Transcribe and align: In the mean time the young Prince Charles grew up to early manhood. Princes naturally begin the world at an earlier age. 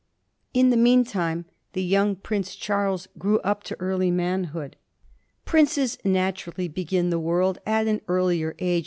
In 0.51 0.71
the 0.71 0.77
mean 0.77 1.03
time 1.03 1.45
the 1.73 1.83
young 1.83 2.15
Prince 2.15 2.55
Charles 2.55 3.07
grew 3.19 3.37
up 3.41 3.61
to 3.65 3.79
early 3.79 4.09
manhood. 4.09 4.75
Princes 5.45 5.99
naturally 6.03 6.67
begin 6.67 7.11
the 7.11 7.19
world 7.19 7.59
at 7.67 7.85
an 7.85 8.01
earlier 8.07 8.55
age. 8.57 8.79